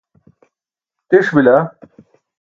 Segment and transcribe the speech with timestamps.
[1.09, 1.57] tiṣ bila